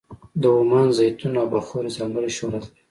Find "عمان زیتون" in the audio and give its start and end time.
0.57-1.33